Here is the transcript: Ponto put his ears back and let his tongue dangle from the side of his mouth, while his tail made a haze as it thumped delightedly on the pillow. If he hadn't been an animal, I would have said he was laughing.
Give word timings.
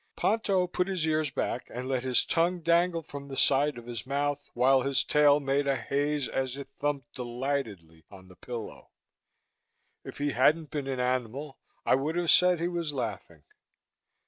Ponto 0.15 0.65
put 0.65 0.87
his 0.87 1.05
ears 1.05 1.29
back 1.29 1.67
and 1.71 1.87
let 1.87 2.01
his 2.01 2.25
tongue 2.25 2.61
dangle 2.61 3.03
from 3.03 3.27
the 3.27 3.35
side 3.35 3.77
of 3.77 3.85
his 3.85 4.03
mouth, 4.07 4.49
while 4.55 4.81
his 4.81 5.03
tail 5.03 5.39
made 5.39 5.67
a 5.67 5.75
haze 5.75 6.27
as 6.27 6.57
it 6.57 6.69
thumped 6.75 7.13
delightedly 7.13 8.03
on 8.09 8.27
the 8.27 8.35
pillow. 8.35 8.89
If 10.03 10.17
he 10.17 10.31
hadn't 10.31 10.71
been 10.71 10.87
an 10.87 10.99
animal, 10.99 11.59
I 11.85 11.93
would 11.93 12.15
have 12.15 12.31
said 12.31 12.59
he 12.59 12.67
was 12.67 12.93
laughing. 12.93 13.43